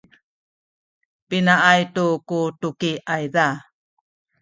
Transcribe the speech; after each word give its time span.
pinaay 1.27 1.81
tu 1.95 2.05
ku 2.27 2.39
tuki 2.61 2.91
ayza? 3.13 3.47